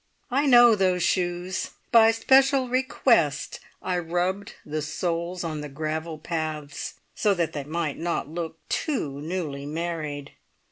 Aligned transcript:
I 0.31 0.47
know 0.47 0.73
those 0.73 1.03
shoes! 1.03 1.73
By 1.91 2.09
special 2.09 2.69
request 2.69 3.59
I 3.83 3.99
rubbed 3.99 4.55
the 4.65 4.81
soles 4.81 5.43
on 5.43 5.61
the 5.61 5.69
gravel 5.69 6.17
paths, 6.17 6.95
so 7.13 7.35
that 7.35 7.53
they 7.53 7.65
might 7.65 7.99
not 7.99 8.27
look 8.27 8.57
too 8.67 9.21
newly 9.21 9.67
married. 9.67 10.31